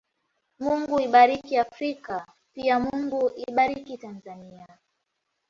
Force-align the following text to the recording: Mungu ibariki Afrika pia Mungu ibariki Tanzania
Mungu 0.63 0.95
ibariki 1.07 1.53
Afrika 1.67 2.13
pia 2.53 2.75
Mungu 2.85 3.19
ibariki 3.45 3.97
Tanzania 4.03 4.67